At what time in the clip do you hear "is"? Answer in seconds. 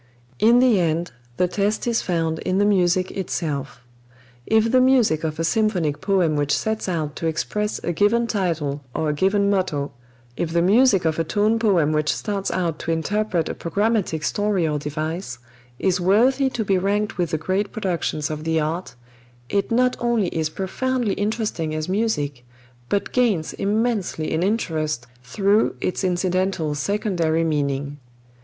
1.85-2.01, 15.77-16.01, 20.29-20.49